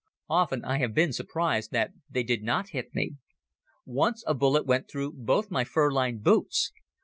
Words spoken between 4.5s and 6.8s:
went through both my furlined boots.